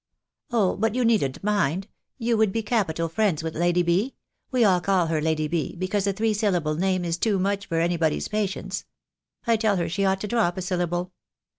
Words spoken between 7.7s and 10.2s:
anybody's patience. I tell her she ought